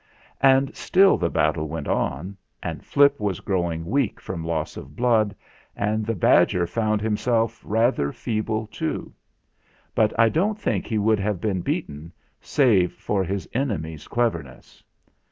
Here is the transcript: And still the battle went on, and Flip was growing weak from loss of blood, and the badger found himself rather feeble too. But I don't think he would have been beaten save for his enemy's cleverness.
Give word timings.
And 0.41 0.75
still 0.75 1.15
the 1.19 1.29
battle 1.29 1.67
went 1.67 1.87
on, 1.87 2.35
and 2.63 2.83
Flip 2.83 3.19
was 3.19 3.39
growing 3.39 3.85
weak 3.85 4.19
from 4.19 4.43
loss 4.43 4.75
of 4.75 4.95
blood, 4.95 5.35
and 5.75 6.07
the 6.07 6.15
badger 6.15 6.65
found 6.65 7.01
himself 7.01 7.61
rather 7.63 8.11
feeble 8.11 8.65
too. 8.65 9.13
But 9.93 10.11
I 10.19 10.27
don't 10.27 10.59
think 10.59 10.87
he 10.87 10.97
would 10.97 11.19
have 11.19 11.39
been 11.39 11.61
beaten 11.61 12.11
save 12.41 12.93
for 12.93 13.23
his 13.23 13.47
enemy's 13.53 14.07
cleverness. 14.07 14.83